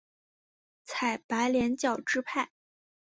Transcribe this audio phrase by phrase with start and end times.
[0.83, 2.49] 采白莲教支派。